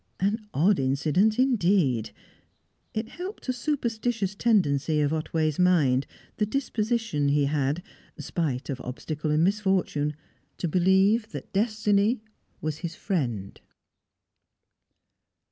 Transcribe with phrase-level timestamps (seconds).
[0.19, 2.09] An odd incident, indeed.
[2.91, 7.83] It helped a superstitious tendency of Otway's mind, the disposition he had,
[8.17, 10.15] spite of obstacle and misfortune,
[10.57, 12.23] to believe that destiny
[12.61, 13.61] was his friend.